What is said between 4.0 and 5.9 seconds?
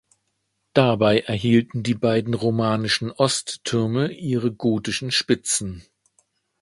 ihre gotischen Spitzen.